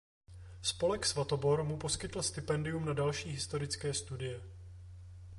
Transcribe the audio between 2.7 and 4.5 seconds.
na další historické studie.